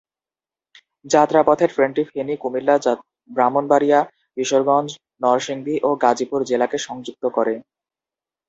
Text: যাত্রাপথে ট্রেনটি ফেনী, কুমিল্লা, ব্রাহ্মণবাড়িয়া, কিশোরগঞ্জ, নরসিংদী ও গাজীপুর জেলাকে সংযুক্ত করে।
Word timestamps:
যাত্রাপথে 1.05 1.65
ট্রেনটি 1.73 2.03
ফেনী, 2.09 2.33
কুমিল্লা, 2.37 2.75
ব্রাহ্মণবাড়িয়া, 3.29 3.99
কিশোরগঞ্জ, 4.35 4.89
নরসিংদী 5.21 5.75
ও 5.83 5.89
গাজীপুর 6.03 6.39
জেলাকে 6.43 6.77
সংযুক্ত 6.87 7.23
করে। 7.35 7.53